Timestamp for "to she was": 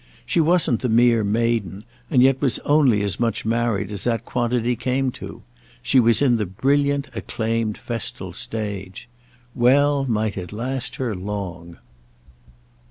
5.11-6.23